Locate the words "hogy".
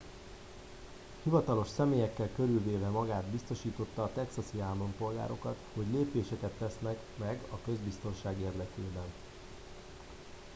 5.73-5.85